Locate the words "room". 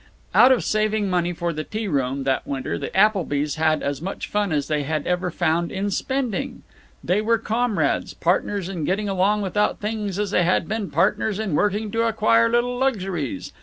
1.87-2.23